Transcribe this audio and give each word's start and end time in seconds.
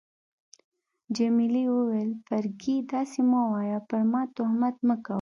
جميلې 1.15 1.63
وويل: 1.75 2.11
فرګي، 2.27 2.75
داسي 2.91 3.21
مه 3.29 3.41
وایه، 3.51 3.79
پر 3.89 4.01
ما 4.11 4.21
تهمت 4.35 4.75
مه 4.87 4.95
کوه. 5.03 5.09